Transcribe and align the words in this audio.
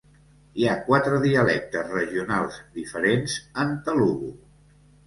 Hi 0.61 0.63
ha 0.69 0.77
quatre 0.87 1.19
dialectes 1.25 1.93
regionals 1.99 2.59
diferents 2.81 3.39
en 3.67 3.79
telugu. 3.91 4.35